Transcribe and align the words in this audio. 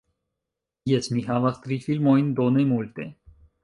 Jes, 0.93 1.11
mi 1.17 1.27
havas 1.29 1.61
tri 1.69 1.79
filmojn, 1.87 2.35
do 2.43 2.53
ne 2.59 2.69
multe 2.75 3.11